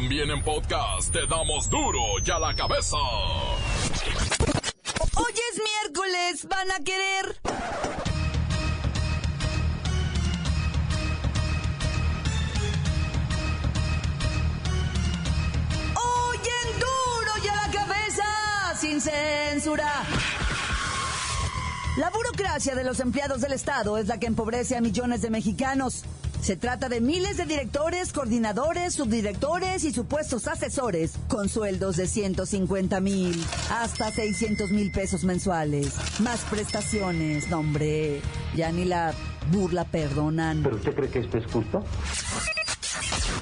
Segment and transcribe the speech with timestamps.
[0.00, 2.96] También en podcast te damos duro y a la cabeza.
[5.16, 7.36] Hoy es miércoles, ¿van a querer?
[15.96, 16.38] Hoy
[16.78, 18.24] duro y a la cabeza,
[18.80, 20.04] sin censura.
[21.96, 26.04] La burocracia de los empleados del Estado es la que empobrece a millones de mexicanos.
[26.40, 33.00] Se trata de miles de directores, coordinadores, subdirectores y supuestos asesores con sueldos de 150
[33.00, 35.94] mil hasta 600 mil pesos mensuales.
[36.20, 38.22] Más prestaciones, no hombre,
[38.56, 39.12] ya ni la
[39.52, 40.62] burla perdonan.
[40.62, 41.84] ¿Pero usted cree que esto es justo?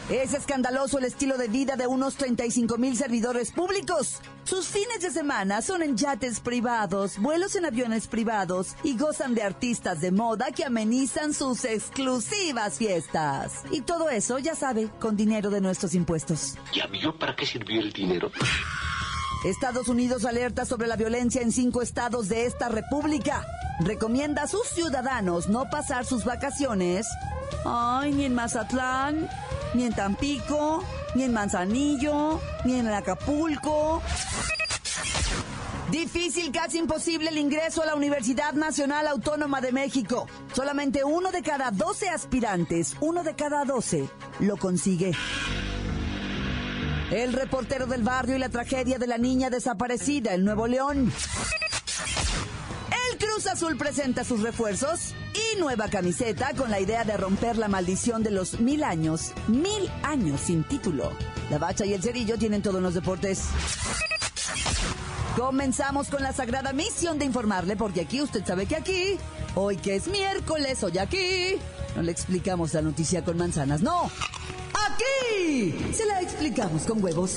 [0.09, 4.21] Es escandaloso el estilo de vida de unos 35 mil servidores públicos.
[4.45, 9.43] Sus fines de semana son en yates privados, vuelos en aviones privados y gozan de
[9.43, 13.65] artistas de moda que amenizan sus exclusivas fiestas.
[13.73, 16.55] Y todo eso, ya sabe, con dinero de nuestros impuestos.
[16.73, 18.31] ¿Y a mí yo para qué sirvió el dinero?
[19.45, 23.45] Estados Unidos alerta sobre la violencia en cinco estados de esta república.
[23.81, 27.09] Recomienda a sus ciudadanos no pasar sus vacaciones.
[27.65, 29.29] Ay, ni en Mazatlán,
[29.77, 30.83] ni en Tampico,
[31.15, 34.03] ni en Manzanillo, ni en Acapulco.
[35.91, 40.27] Difícil, casi imposible el ingreso a la Universidad Nacional Autónoma de México.
[40.53, 44.09] Solamente uno de cada 12 aspirantes, uno de cada 12,
[44.41, 45.13] lo consigue.
[47.11, 51.13] El reportero del barrio y la tragedia de la niña desaparecida en Nuevo León.
[53.37, 58.23] Cruz Azul presenta sus refuerzos y nueva camiseta con la idea de romper la maldición
[58.23, 61.13] de los mil años, mil años sin título.
[61.51, 63.43] La bacha y el cerillo tienen todo en los deportes.
[65.37, 69.19] Comenzamos con la sagrada misión de informarle, porque aquí usted sabe que aquí,
[69.55, 71.57] hoy que es miércoles, hoy aquí,
[71.95, 74.11] no le explicamos la noticia con manzanas, no.
[74.89, 77.37] Aquí se la explicamos con huevos.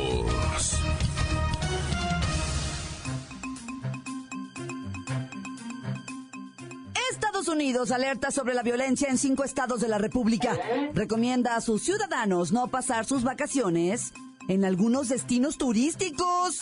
[7.51, 10.57] Unidos alerta sobre la violencia en cinco estados de la República.
[10.93, 14.13] Recomienda a sus ciudadanos no pasar sus vacaciones
[14.47, 16.59] en algunos destinos turísticos.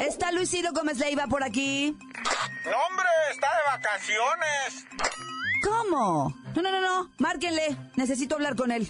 [0.00, 1.96] ¿Está Luis Ciro Gómez Leiva por aquí?
[2.64, 4.86] No, hombre, está de vacaciones.
[5.62, 6.34] ¿Cómo?
[6.54, 7.10] No, no, no, no.
[7.18, 7.76] Márquenle.
[7.96, 8.86] Necesito hablar con él.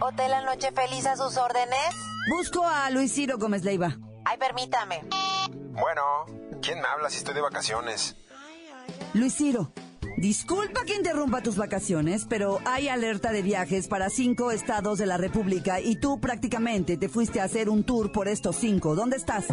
[0.00, 1.94] Hotel La Noche Feliz a sus órdenes.
[2.28, 3.96] Busco a Luis Ciro Gómez Leiva.
[4.24, 5.02] Ay, permítame.
[5.70, 6.02] Bueno,
[6.60, 8.16] ¿quién me habla si estoy de vacaciones?
[9.14, 9.72] Luis Ciro,
[10.16, 15.18] disculpa que interrumpa tus vacaciones, pero hay alerta de viajes para cinco estados de la
[15.18, 18.94] República y tú prácticamente te fuiste a hacer un tour por estos cinco.
[18.94, 19.46] ¿Dónde estás?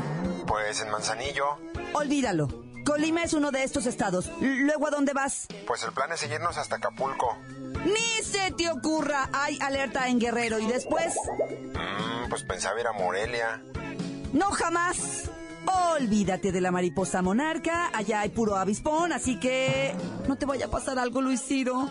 [0.47, 1.45] Pues en Manzanillo.
[1.93, 2.47] Olvídalo.
[2.85, 4.31] Colima es uno de estos estados.
[4.39, 5.47] ¿Luego a dónde vas?
[5.67, 7.37] Pues el plan es seguirnos hasta Acapulco.
[7.85, 9.29] Ni se te ocurra.
[9.33, 10.57] Hay alerta en Guerrero.
[10.57, 11.13] ¿Y después?
[11.73, 13.61] Mm, pues pensaba ir a Morelia.
[14.33, 15.29] No jamás.
[15.67, 19.93] Olvídate de la mariposa monarca, allá hay puro avispón, así que
[20.27, 21.89] no te vaya a pasar algo, Luis Ciro.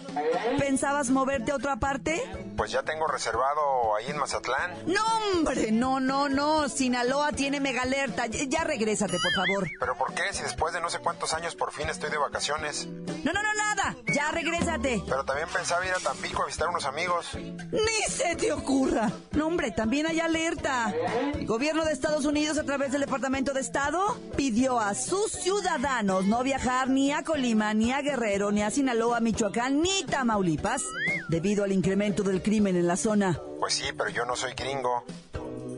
[0.59, 2.23] ¿Pensabas moverte a otra parte?
[2.57, 4.73] Pues ya tengo reservado ahí en Mazatlán.
[4.87, 5.03] No,
[5.35, 6.69] hombre, no, no, no.
[6.69, 8.27] Sinaloa tiene mega alerta.
[8.27, 9.69] Ya, regrésate, por favor.
[9.79, 10.23] ¿Pero por qué?
[10.33, 12.87] Si después de no sé cuántos años por fin estoy de vacaciones.
[12.87, 13.97] No, no, no, nada.
[14.15, 15.03] Ya regrésate.
[15.07, 17.35] Pero también pensaba ir a Tampico a visitar unos amigos.
[17.35, 19.11] Ni se te ocurra.
[19.33, 20.95] No, hombre, también hay alerta.
[21.35, 26.27] El gobierno de Estados Unidos, a través del Departamento de Estado, pidió a sus ciudadanos
[26.27, 30.83] no viajar ni a Colima, ni a Guerrero, ni a Sinaloa, Michoacán, ni Tamaulipas,
[31.29, 33.41] debido al incremento del crimen en la zona.
[33.59, 35.05] Pues sí, pero yo no soy gringo.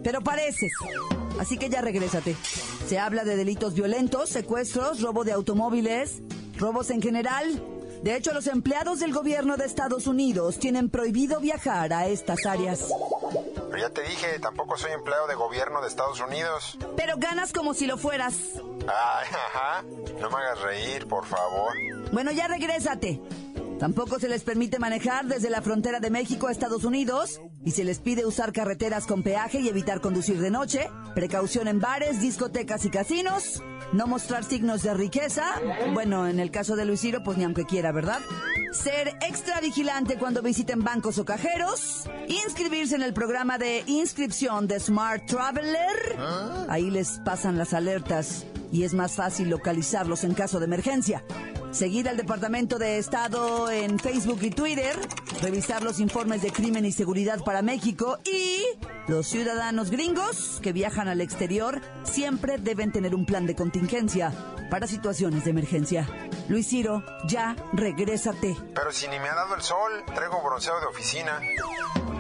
[0.03, 0.73] Pero pareces.
[1.39, 2.37] Así que ya regrésate.
[2.87, 6.21] Se habla de delitos violentos, secuestros, robo de automóviles,
[6.59, 7.63] robos en general.
[8.03, 12.91] De hecho, los empleados del gobierno de Estados Unidos tienen prohibido viajar a estas áreas.
[13.71, 16.77] Pero ya te dije, tampoco soy empleado de gobierno de Estados Unidos.
[16.97, 18.35] Pero ganas como si lo fueras.
[18.83, 19.85] Ay, ajá.
[20.21, 21.73] No me hagas reír, por favor.
[22.11, 23.21] Bueno, ya regrésate.
[23.81, 27.83] Tampoco se les permite manejar desde la frontera de México a Estados Unidos y se
[27.83, 32.85] les pide usar carreteras con peaje y evitar conducir de noche, precaución en bares, discotecas
[32.85, 33.63] y casinos,
[33.95, 35.45] no mostrar signos de riqueza,
[35.95, 38.21] bueno, en el caso de Luis Ciro, pues ni aunque quiera, ¿verdad?
[38.71, 44.79] Ser extra vigilante cuando visiten bancos o cajeros, inscribirse en el programa de inscripción de
[44.79, 46.19] Smart Traveler,
[46.69, 51.25] ahí les pasan las alertas y es más fácil localizarlos en caso de emergencia.
[51.71, 54.97] Seguir al Departamento de Estado en Facebook y Twitter,
[55.41, 58.65] revisar los informes de crimen y seguridad para México y
[59.07, 64.33] los ciudadanos gringos que viajan al exterior siempre deben tener un plan de contingencia
[64.69, 66.09] para situaciones de emergencia.
[66.49, 68.57] Luis Ciro, ya regrésate.
[68.75, 71.41] Pero si ni me ha dado el sol, traigo bronceado de oficina.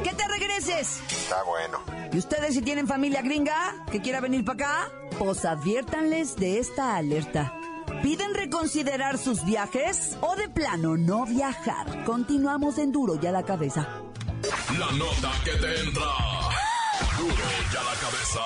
[0.04, 1.00] ¡Que te regreses!
[1.10, 1.80] Está bueno.
[2.12, 4.92] ¿Y ustedes si tienen familia gringa que quiera venir para acá?
[5.18, 7.59] Pues adviértanles de esta alerta.
[8.02, 12.04] ¿Piden reconsiderar sus viajes o de plano no viajar?
[12.04, 13.86] Continuamos en Duro y a la cabeza.
[14.78, 16.06] La nota que te entra.
[17.18, 17.34] Duro
[17.72, 18.40] y a la cabeza.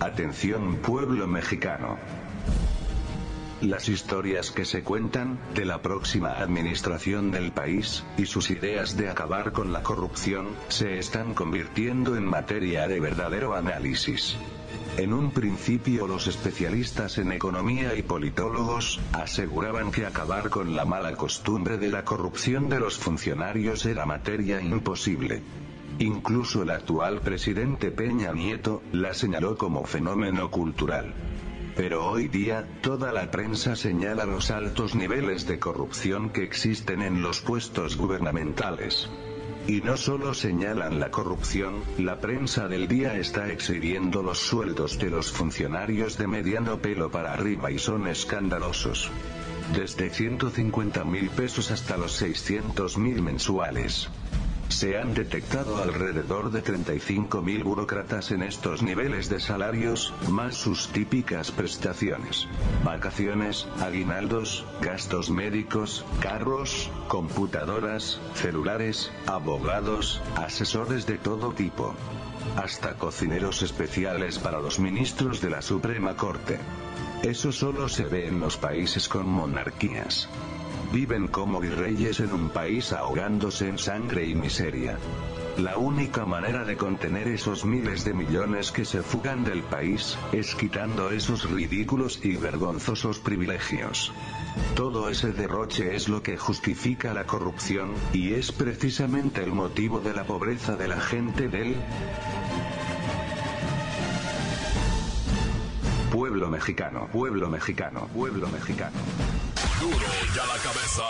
[0.00, 1.98] Atención pueblo mexicano.
[3.62, 9.08] Las historias que se cuentan de la próxima administración del país y sus ideas de
[9.08, 14.36] acabar con la corrupción se están convirtiendo en materia de verdadero análisis.
[14.96, 21.14] En un principio los especialistas en economía y politólogos aseguraban que acabar con la mala
[21.14, 25.40] costumbre de la corrupción de los funcionarios era materia imposible.
[26.00, 31.14] Incluso el actual presidente Peña Nieto la señaló como fenómeno cultural.
[31.74, 37.22] Pero hoy día, toda la prensa señala los altos niveles de corrupción que existen en
[37.22, 39.08] los puestos gubernamentales.
[39.66, 45.08] Y no solo señalan la corrupción, la prensa del día está exhibiendo los sueldos de
[45.08, 49.10] los funcionarios de mediano pelo para arriba y son escandalosos.
[49.72, 54.10] Desde 150 mil pesos hasta los 600 mil mensuales.
[54.72, 61.52] Se han detectado alrededor de 35.000 burócratas en estos niveles de salarios, más sus típicas
[61.52, 62.48] prestaciones.
[62.82, 71.94] Vacaciones, aguinaldos, gastos médicos, carros, computadoras, celulares, abogados, asesores de todo tipo.
[72.56, 76.58] Hasta cocineros especiales para los ministros de la Suprema Corte.
[77.22, 80.28] Eso solo se ve en los países con monarquías.
[80.92, 84.98] Viven como virreyes en un país ahogándose en sangre y miseria.
[85.56, 90.54] La única manera de contener esos miles de millones que se fugan del país, es
[90.54, 94.12] quitando esos ridículos y vergonzosos privilegios.
[94.74, 100.12] Todo ese derroche es lo que justifica la corrupción, y es precisamente el motivo de
[100.12, 101.74] la pobreza de la gente del
[106.10, 108.98] pueblo mexicano, pueblo mexicano, pueblo mexicano.
[109.82, 111.02] Duro y a la cabeza.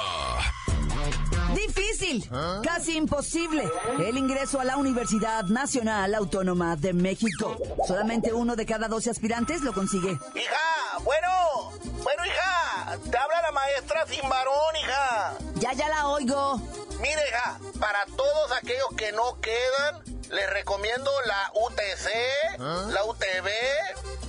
[1.55, 2.27] Difícil,
[2.63, 3.71] casi imposible.
[3.99, 7.59] El ingreso a la Universidad Nacional Autónoma de México.
[7.87, 10.13] Solamente uno de cada 12 aspirantes lo consigue.
[10.13, 11.73] Hija, bueno,
[12.03, 15.35] bueno, hija, te habla la maestra sin varón, hija.
[15.57, 16.57] Ya, ya la oigo.
[17.01, 22.59] Mire, hija, para todos aquellos que no quedan, les recomiendo la UTC,
[22.91, 23.49] la UTV,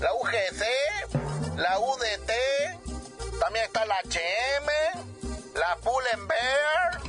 [0.01, 2.82] la UGC, la UDT,
[3.43, 4.67] también está la HM,
[5.55, 7.01] la Pull&Bear.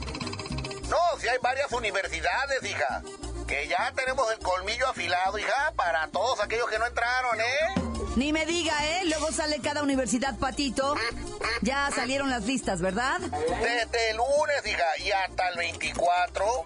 [0.88, 3.02] No, si hay varias universidades, hija.
[3.46, 7.74] Que ya tenemos el colmillo afilado, hija, para todos aquellos que no entraron, ¿eh?
[8.16, 9.04] Ni me diga, ¿eh?
[9.04, 10.96] Luego sale cada universidad patito.
[11.62, 13.20] Ya salieron las listas, ¿verdad?
[13.20, 16.64] Desde el lunes, hija, y hasta el 24,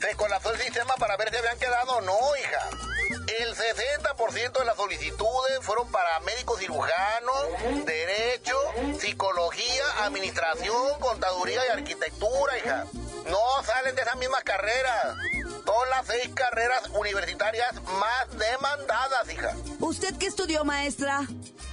[0.00, 2.93] se colapsó el sistema para ver si habían quedado o no, hija.
[3.10, 8.58] El 60% de las solicitudes fueron para médicos cirujanos, derecho,
[8.98, 12.84] psicología, administración, contaduría y arquitectura, hija.
[13.26, 15.16] No salen de esas mismas carreras.
[15.64, 19.54] Son las seis carreras universitarias más demandadas, hija.
[19.80, 21.20] ¿Usted qué estudió, maestra?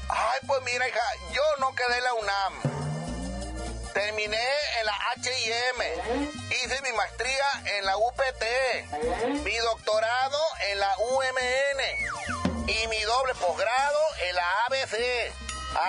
[0.09, 0.99] Ay, pues mira, hija,
[1.33, 2.80] yo no quedé en la UNAM.
[4.21, 4.37] Terminé
[4.79, 5.81] en la HIM.
[6.49, 9.43] Hice mi maestría en la UPT.
[9.43, 10.37] Mi doctorado
[10.71, 12.69] en la UMN.
[12.69, 13.99] Y mi doble posgrado
[14.29, 15.33] en la ABC.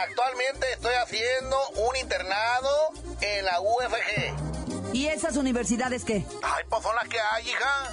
[0.08, 1.58] Actualmente estoy haciendo
[1.88, 4.94] un internado en la UFG.
[4.94, 6.24] ¿Y esas universidades qué?
[6.42, 7.90] Ay, pues son las que hay, hija.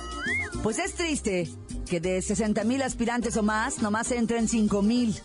[0.63, 1.49] Pues es triste
[1.89, 5.21] que de 60 mil aspirantes o más, nomás entren 5 mil.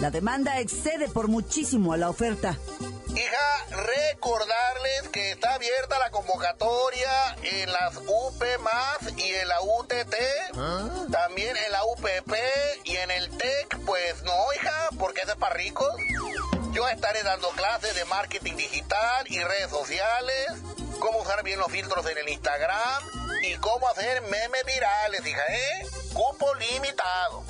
[0.00, 2.58] La demanda excede por muchísimo a la oferta.
[3.18, 10.14] Hija, recordarles que está abierta la convocatoria en las UP más y en la UTT,
[11.10, 12.32] también en la UPP
[12.84, 15.92] y en el TEC, pues no, hija, porque ese es para ricos.
[16.70, 20.46] Yo estaré dando clases de marketing digital y redes sociales,
[21.00, 23.02] cómo usar bien los filtros en el Instagram
[23.42, 25.86] y cómo hacer memes virales, hija, ¿eh?
[26.12, 27.42] Cupo limitado.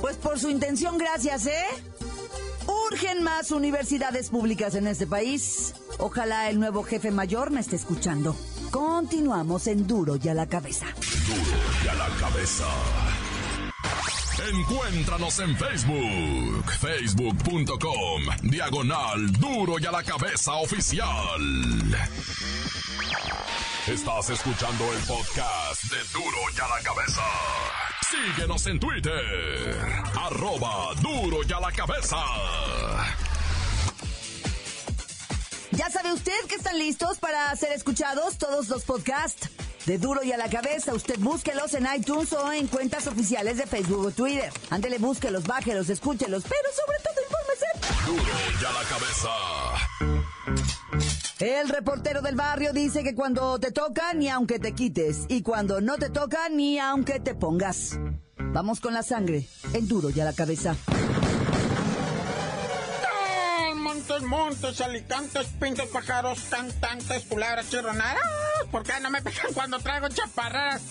[0.00, 1.66] Pues por su intención, gracias, ¿eh?
[2.90, 5.74] Urgen más universidades públicas en este país.
[5.98, 8.34] Ojalá el nuevo jefe mayor me esté escuchando.
[8.70, 10.86] Continuamos en Duro y a la cabeza.
[11.26, 12.66] Duro y a la cabeza.
[14.52, 21.06] Encuéntranos en Facebook, facebook.com, diagonal Duro y a la cabeza oficial.
[23.86, 27.22] Estás escuchando el podcast de Duro y a la cabeza.
[28.20, 29.78] Síguenos en Twitter,
[30.14, 32.18] arroba Duro y a la cabeza.
[35.70, 39.48] Ya sabe usted que están listos para ser escuchados todos los podcasts
[39.86, 40.92] de Duro y a la cabeza.
[40.92, 44.52] Usted búsquelos en iTunes o en cuentas oficiales de Facebook o Twitter.
[44.68, 47.66] Ándele, búsquelos, bájelos, escúchelos, pero sobre todo infórmese.
[48.06, 49.79] Duro y a la cabeza.
[51.40, 55.24] El reportero del barrio dice que cuando te toca, ni aunque te quites.
[55.28, 57.98] Y cuando no te toca, ni aunque te pongas.
[58.36, 60.76] Vamos con la sangre, en Duro y la cabeza.
[63.74, 68.22] Montes, montes, alicantes, pintos, pájaros, cantantes, culebras, chirroneras.
[68.70, 70.82] ¿Por qué no me pegan cuando traigo chaparreras?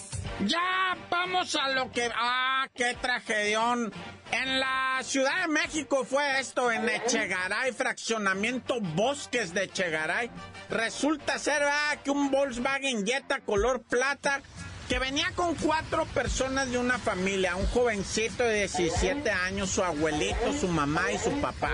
[0.46, 2.10] Ya vamos a lo que...
[2.16, 3.92] ¡Ah, qué tragedión!
[4.32, 10.30] En la Ciudad de México fue esto, en Echegaray, fraccionamiento Bosques de Echegaray.
[10.70, 14.42] Resulta ser ah, que un Volkswagen Jetta color plata
[14.90, 20.52] que venía con cuatro personas de una familia, un jovencito de 17 años, su abuelito,
[20.60, 21.74] su mamá y su papá.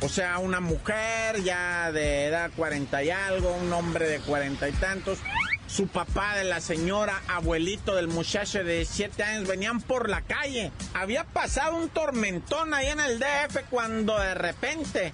[0.00, 4.72] O sea, una mujer ya de edad 40 y algo, un hombre de cuarenta y
[4.72, 5.20] tantos.
[5.68, 10.72] Su papá de la señora, abuelito del muchacho de 17 años, venían por la calle.
[10.94, 15.12] Había pasado un tormentón ahí en el DF cuando de repente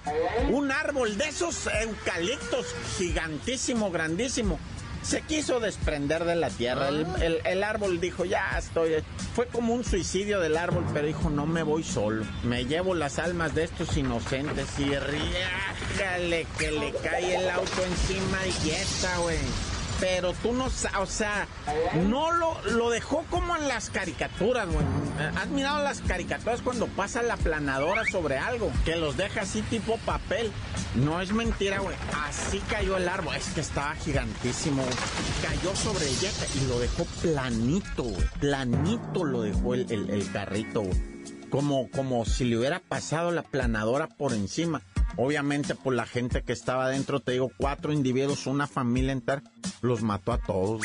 [0.49, 4.57] un árbol de esos eucaliptos gigantísimo, grandísimo,
[5.03, 6.87] se quiso desprender de la tierra.
[6.87, 9.03] El, el- el árbol dijo, ya estoy.
[9.35, 12.25] Fue como un suicidio del árbol, pero dijo, no me voy solo.
[12.43, 18.37] Me llevo las almas de estos inocentes y riájale que le cae el auto encima
[18.47, 19.37] y ya está, güey.
[19.99, 21.47] Pero tú no o sea,
[22.07, 24.85] no lo, lo dejó como en las caricaturas, güey.
[25.37, 28.71] ¿Has mirado las caricaturas cuando pasa la planadora sobre algo?
[28.83, 30.51] Que los deja así tipo papel.
[30.95, 31.95] No es mentira, güey.
[32.27, 33.35] Así cayó el árbol.
[33.35, 34.83] Es que estaba gigantísimo.
[35.41, 38.25] Cayó sobre el Jetta y lo dejó planito, güey.
[38.41, 41.15] Planito lo dejó el, el- el carrito, güey.
[41.49, 44.81] Como, como si le hubiera pasado la planadora por encima.
[45.17, 49.43] Obviamente, por la gente que estaba adentro, te digo, cuatro individuos, una familia entera,
[49.81, 50.81] los mató a todos.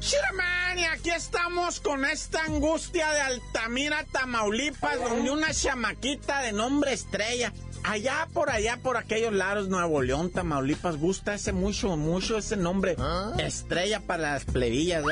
[0.00, 6.92] Shiraman, y aquí estamos con esta angustia de Altamira, Tamaulipas, donde una chamaquita de nombre
[6.92, 7.52] Estrella,
[7.84, 12.96] allá por allá, por aquellos lados, Nuevo León, Tamaulipas, gusta ese mucho, mucho ese nombre,
[13.38, 15.04] Estrella para las plebillas.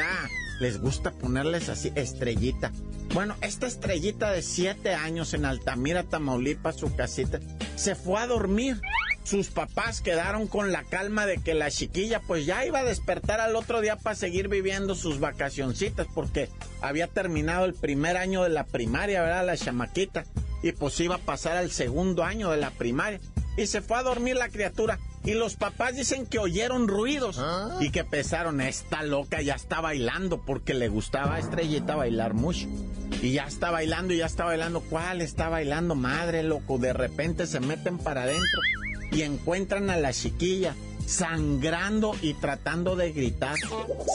[0.61, 2.73] Les gusta ponerles así, estrellita.
[3.15, 7.41] Bueno, esta estrellita de siete años en Altamira, Tamaulipas, su casita,
[7.75, 8.81] se fue a dormir.
[9.25, 13.41] Sus papás quedaron con la calma de que la chiquilla pues ya iba a despertar
[13.41, 16.49] al otro día para seguir viviendo sus vacacioncitas porque
[16.81, 19.45] había terminado el primer año de la primaria, ¿verdad?
[19.45, 20.25] La chamaquita.
[20.63, 23.21] Y pues iba a pasar al segundo año de la primaria.
[23.57, 24.99] Y se fue a dormir la criatura.
[25.29, 27.39] Y los papás dicen que oyeron ruidos
[27.81, 32.67] y que pensaron, esta loca ya está bailando porque le gustaba a Estrellita bailar mucho.
[33.21, 34.81] Y ya está bailando y ya está bailando.
[34.81, 35.95] ¿Cuál está bailando?
[35.95, 36.79] Madre, loco.
[36.79, 38.61] De repente se meten para adentro
[39.13, 43.57] y encuentran a la chiquilla sangrando y tratando de gritar.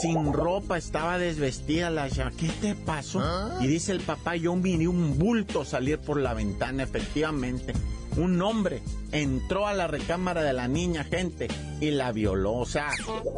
[0.02, 2.32] Sin ropa, estaba desvestida la chiquilla.
[2.36, 3.22] ¿Qué te pasó?
[3.60, 7.72] Y dice el papá, yo miré un bulto salir por la ventana, efectivamente.
[8.16, 8.80] Un hombre
[9.12, 11.48] entró a la recámara de la niña, gente,
[11.80, 12.54] y la violó.
[12.54, 12.90] O sea,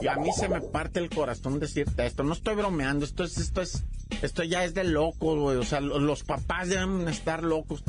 [0.03, 2.23] y a mí se me parte el corazón decirte esto.
[2.23, 3.85] No estoy bromeando, esto es, esto es,
[4.23, 5.57] esto ya es de locos, güey.
[5.57, 7.83] O sea, lo- los papás deben estar locos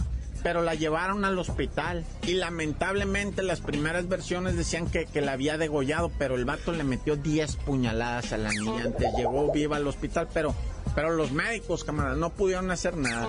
[0.48, 6.10] pero la llevaron al hospital y lamentablemente las primeras versiones decían que, la había degollado,
[6.18, 10.30] pero el vato le metió 10 puñaladas a la niña antes, llegó viva al hospital,
[10.34, 10.56] pero,
[10.96, 13.28] pero los médicos, camarada, no pudieron hacer nada.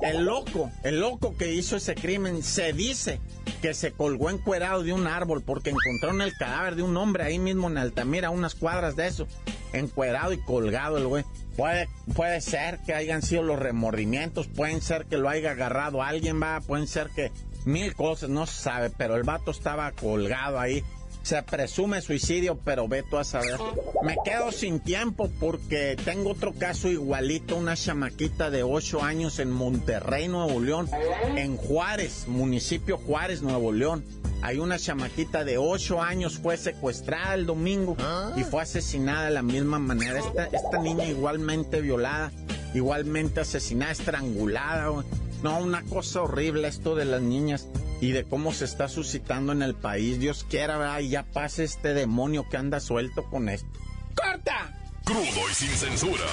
[0.00, 3.18] El loco, el loco que hizo ese crimen, se dice
[3.60, 7.40] que se colgó encuerado de un árbol porque encontraron el cadáver de un hombre ahí
[7.40, 9.26] mismo en Altamira, unas cuadras de eso,
[9.72, 11.24] encuerado y colgado el güey.
[11.60, 16.40] Puede, puede ser que hayan sido los remordimientos, pueden ser que lo haya agarrado alguien,
[16.40, 17.32] va, pueden ser que
[17.66, 20.82] mil cosas, no se sabe, pero el vato estaba colgado ahí.
[21.22, 23.58] Se presume suicidio, pero ve tú a saber.
[24.02, 29.50] Me quedo sin tiempo porque tengo otro caso igualito, una chamaquita de 8 años en
[29.50, 30.88] Monterrey, Nuevo León,
[31.36, 34.02] en Juárez, municipio Juárez, Nuevo León.
[34.42, 37.96] Hay una chamaquita de 8 años, fue secuestrada el domingo
[38.36, 40.18] y fue asesinada de la misma manera.
[40.18, 42.32] Esta, esta niña igualmente violada,
[42.74, 45.04] igualmente asesinada, estrangulada.
[45.42, 47.66] No, una cosa horrible esto de las niñas
[48.00, 50.18] y de cómo se está suscitando en el país.
[50.18, 51.00] Dios quiera, ¿verdad?
[51.00, 53.68] Y ya pase este demonio que anda suelto con esto.
[54.14, 54.76] ¡Corta!
[55.04, 56.24] Crudo y sin censura.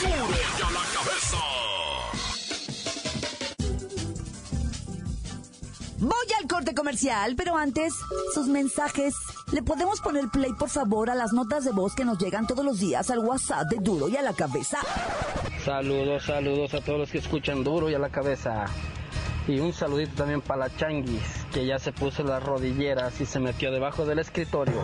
[0.00, 1.71] ¡Duro y a la cabeza!
[6.02, 7.94] Voy al corte comercial, pero antes,
[8.34, 9.14] sus mensajes.
[9.52, 12.64] ¿Le podemos poner play, por favor, a las notas de voz que nos llegan todos
[12.64, 14.78] los días al WhatsApp de Duro y a la cabeza?
[15.64, 18.64] Saludos, saludos a todos los que escuchan Duro y a la cabeza.
[19.46, 23.38] Y un saludito también para la Changuis, que ya se puso las rodilleras y se
[23.38, 24.82] metió debajo del escritorio.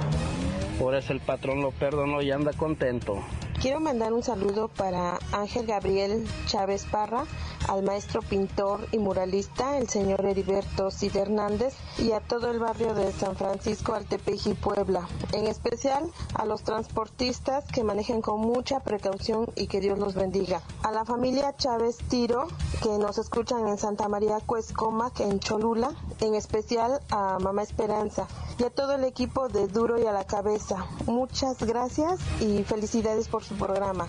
[0.79, 3.25] Por eso el patrón lo perdonó y anda contento.
[3.61, 7.25] Quiero mandar un saludo para Ángel Gabriel Chávez Parra,
[7.69, 12.95] al maestro pintor y muralista, el señor Heriberto Cid Hernández, y a todo el barrio
[12.95, 15.07] de San Francisco, Altepeji, Puebla.
[15.33, 20.63] En especial a los transportistas que manejen con mucha precaución y que Dios los bendiga.
[20.83, 22.49] A la familia Chávez Tiro,
[22.83, 28.27] que nos escuchan en Santa María Cuescomac, en Cholula, en especial a Mamá Esperanza,
[28.59, 30.87] y a todo el equipo de Duro y a la Cabeza.
[31.07, 34.07] Muchas gracias y felicidades por su programa.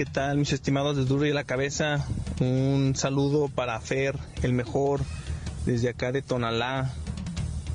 [0.00, 2.06] ¿Qué tal mis estimados de Duro y la Cabeza?
[2.40, 5.02] Un saludo para Fer, el mejor,
[5.66, 6.90] desde acá de Tonalá.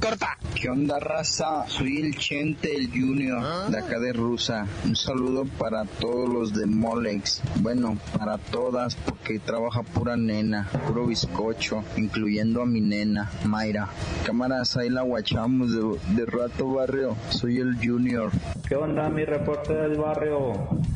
[0.05, 0.37] ¡Corta!
[0.53, 1.65] ¿Qué onda, raza?
[1.67, 4.67] Soy el Chente, el Junior, de acá de Rusa.
[4.83, 7.41] Un saludo para todos los de Molex.
[7.61, 13.89] Bueno, para todas, porque trabaja pura nena, puro bizcocho, incluyendo a mi nena, Mayra.
[14.23, 17.15] Cámaras, ahí la guachamos de, de rato, barrio.
[17.29, 18.29] Soy el Junior.
[18.67, 20.53] ¿Qué onda, mi reporte del barrio?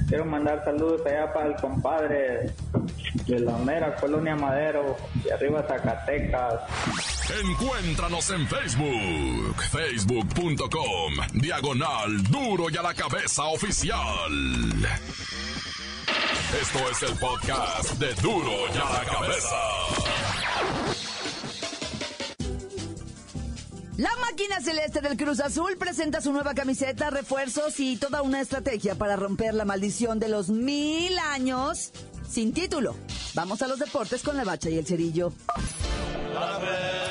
[0.07, 2.53] Quiero mandar saludos allá para el compadre
[3.25, 7.18] de la mera colonia Madero, de arriba Zacatecas.
[7.29, 14.31] Encuéntranos en Facebook, facebook.com, diagonal duro y a la cabeza oficial.
[16.59, 19.55] Esto es el podcast de duro y a la cabeza.
[23.97, 28.95] La máquina celeste del Cruz Azul presenta su nueva camiseta, refuerzos y toda una estrategia
[28.95, 31.91] para romper la maldición de los mil años
[32.27, 32.95] sin título.
[33.35, 35.31] Vamos a los deportes con la bacha y el cerillo.
[36.33, 37.08] ¡La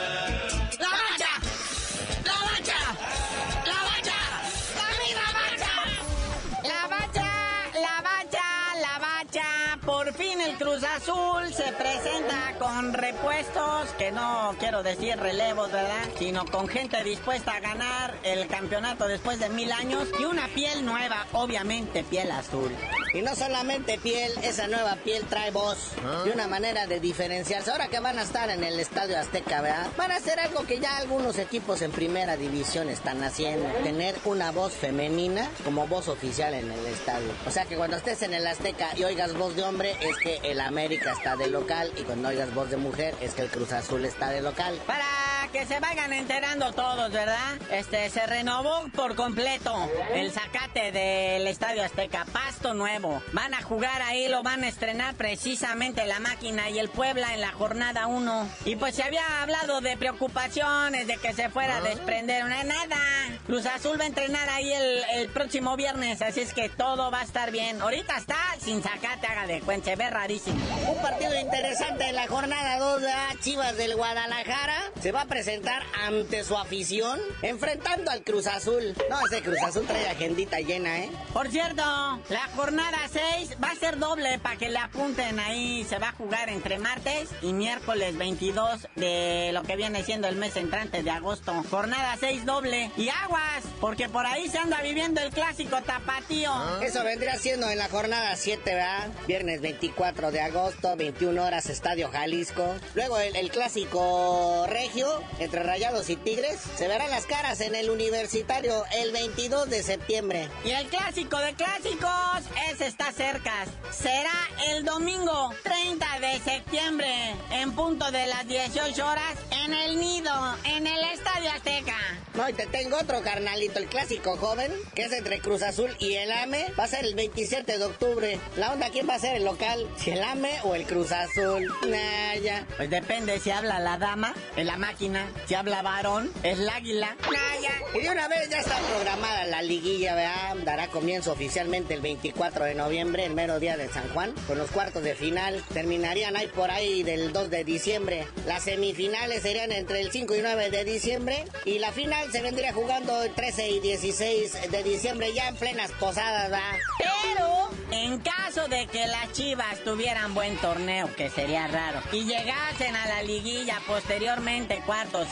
[10.59, 16.09] Cruz Azul se presenta con repuestos, que no quiero decir relevos, ¿verdad?
[16.19, 20.85] Sino con gente dispuesta a ganar el campeonato después de mil años y una piel
[20.85, 22.73] nueva, obviamente piel azul.
[23.15, 25.93] Y no solamente piel, esa nueva piel trae voz
[26.27, 27.71] y una manera de diferenciarse.
[27.71, 29.87] Ahora que van a estar en el Estadio Azteca, ¿verdad?
[29.97, 33.67] Van a hacer algo que ya algunos equipos en primera división están haciendo.
[33.83, 37.29] Tener una voz femenina como voz oficial en el estadio.
[37.47, 40.41] O sea que cuando estés en el Azteca y oigas voz de hombre, es que
[40.43, 41.93] el América está de local.
[41.97, 44.79] Y cuando oigas voz de mujer, es que el Cruz Azul está de local.
[44.87, 47.57] Para que se vayan enterando todos, ¿verdad?
[47.71, 49.75] Este, se renovó por completo
[50.13, 52.27] el zacate del Estadio Azteca.
[52.33, 53.23] Pasto nuevo.
[53.33, 57.41] Van a jugar ahí, lo van a estrenar precisamente la máquina y el Puebla en
[57.41, 58.49] la jornada 1.
[58.67, 62.45] Y pues se había hablado de preocupaciones, de que se fuera a desprender.
[62.45, 62.99] No, nada.
[63.47, 67.21] Cruz Azul va a entrenar ahí el, el, próximo viernes, así es que todo va
[67.21, 67.81] a estar bien.
[67.81, 70.59] Ahorita está sin sacate, haga de cuenta, se ve rarísimo.
[70.87, 74.77] Un partido interesante en la jornada 2 de Chivas del Guadalajara.
[75.01, 78.93] Se va a presentar ante su afición, enfrentando al Cruz Azul.
[79.09, 81.13] No, ese Cruz Azul trae agendita llena, ¿eh?
[81.33, 81.81] Por cierto,
[82.29, 85.87] la jornada 6 va a ser doble para que le apunten ahí.
[85.89, 90.35] Se va a jugar entre martes y miércoles 22 de lo que viene siendo el
[90.35, 91.55] mes entrante de agosto.
[91.71, 92.91] Jornada 6 doble.
[92.97, 96.51] Y aguas, porque por ahí se anda viviendo el clásico tapatío.
[96.81, 99.09] Eso vendría siendo en la jornada 7, ¿verdad?
[99.29, 102.75] Viernes 24 de agosto, 21 horas, Estadio Jalisco.
[102.97, 106.59] Luego el, el clásico regio entre Rayados y Tigres.
[106.77, 110.49] Se verán las caras en el universitario el 22 de septiembre.
[110.65, 113.53] Y el clásico de clásicos, ese está cerca.
[113.91, 114.33] Será
[114.71, 120.33] el domingo 30 de septiembre, en punto de las 18 horas, en el nido,
[120.65, 121.97] en el Estadio Azteca.
[122.35, 126.15] No, y te tengo otro carnalito, el clásico joven, que es entre Cruz Azul y
[126.15, 126.73] el AME.
[126.79, 128.39] Va a ser el 27 de octubre.
[128.57, 129.89] La onda, ¿quién va a ser el local?
[129.97, 131.73] ¿Si el AME o el Cruz Azul?
[131.89, 132.65] Naya.
[132.77, 137.17] Pues depende si habla la dama, en la máquina, si habla varón, es el águila.
[137.23, 137.73] Naya.
[137.95, 140.57] Y de una vez ya está programada la liguilla, ¿verdad?
[140.65, 144.71] Dará comienzo oficialmente el 24 de noviembre, el mero día de San Juan, con los
[144.71, 145.63] cuartos de final.
[145.73, 148.27] Terminarían ahí por ahí del 2 de diciembre.
[148.47, 151.45] Las semifinales serían entre el 5 y 9 de diciembre.
[151.65, 155.91] Y la final se vendría jugando el 13 y 16 de diciembre, ya en plenas
[155.93, 156.77] posadas, ¿verdad?
[156.99, 162.95] Pero, en caso de que las chivas tuvieran buen torneo, que sería raro, y llegasen
[162.97, 164.83] a la liguilla posteriormente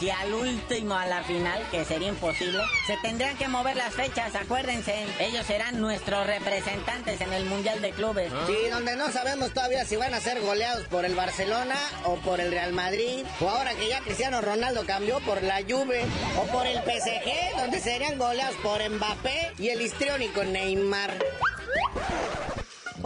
[0.00, 4.34] y al último a la final, que sería imposible, se tendrían que mover las fechas,
[4.34, 5.04] acuérdense.
[5.18, 8.32] Ellos serán nuestros representantes en el Mundial de Clubes.
[8.46, 12.40] Sí, donde no sabemos todavía si van a ser goleados por el Barcelona o por
[12.40, 16.04] el Real Madrid, o ahora que ya Cristiano Ronaldo cambió por la Juve,
[16.38, 21.18] o por el PSG, donde serían goleados por Mbappé y el histriónico Neymar.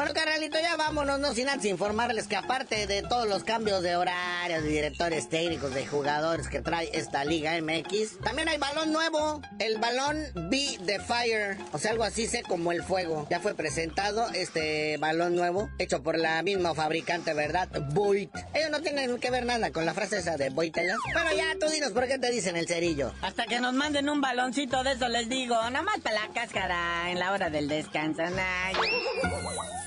[0.00, 3.96] Bueno, carnalito, ya vámonos, no sin antes informarles que aparte de todos los cambios de
[3.96, 9.42] horarios, de directores técnicos, de jugadores que trae esta Liga MX, también hay balón nuevo,
[9.58, 10.16] el balón
[10.48, 13.26] Be the Fire, o sea, algo así sé como el fuego.
[13.28, 17.68] Ya fue presentado este balón nuevo, hecho por la misma fabricante, ¿verdad?
[17.90, 18.34] Boit.
[18.54, 20.96] Ellos no tienen que ver nada con la frase esa de Boitelas.
[21.12, 23.12] Bueno, ya tú dinos por qué te dicen el cerillo.
[23.20, 27.10] Hasta que nos manden un baloncito de eso les digo, nada más para la cáscara
[27.10, 28.22] en la hora del descanso.
[28.22, 28.80] ¡La bacha!
[28.80, 29.28] ¡La bacha!
[29.28, 29.30] ¡La bacha!
[29.30, 29.80] ¡Dame la bacha!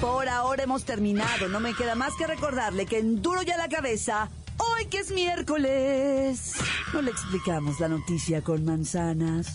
[0.00, 1.48] Por ahora hemos terminado.
[1.48, 5.10] No me queda más que recordarle que en Duro ya la cabeza, hoy que es
[5.10, 6.54] miércoles,
[6.94, 9.54] no le explicamos la noticia con manzanas.